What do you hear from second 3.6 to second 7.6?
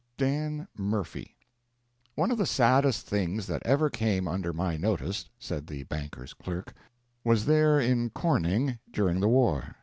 ever came under my notice (said the banker's clerk) was